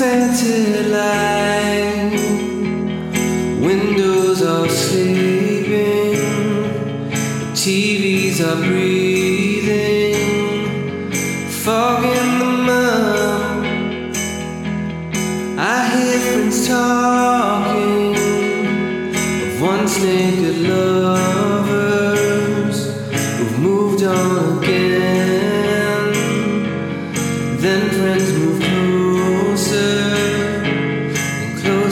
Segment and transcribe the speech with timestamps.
[0.00, 2.12] unstained line.
[3.60, 6.14] Windows are sleeping,
[7.54, 10.14] TVs are breathing,
[11.50, 13.66] fog in the mouth.
[15.58, 18.14] I hear friends talking
[19.42, 21.98] of once naked lovers
[23.36, 24.57] who've moved on.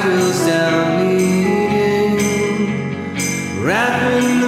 [0.00, 2.66] while down needing
[3.62, 4.41] wrapping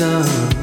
[0.00, 0.59] done.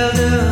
[0.00, 0.49] Friend